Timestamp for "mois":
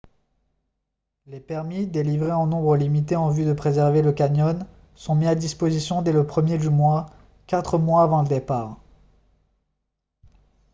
6.71-7.05, 7.77-8.01